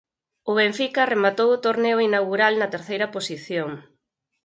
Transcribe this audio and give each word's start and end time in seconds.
O 0.49 0.51
Benfica 0.59 1.09
rematou 1.13 1.47
o 1.53 1.61
torneo 1.65 1.97
inaugural 2.07 2.53
na 2.57 2.71
terceira 2.73 3.11
posición. 3.15 3.69